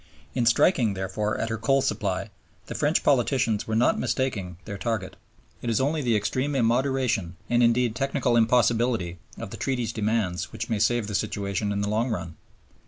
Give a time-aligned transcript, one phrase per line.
[0.33, 2.31] In striking, therefore, at her coal supply,
[2.65, 5.15] the French politicians were not mistaking their target.
[5.61, 10.71] It is only the extreme immoderation, and indeed technical impossibility, of the Treaty's demands which
[10.71, 12.35] may save the situation in the long run.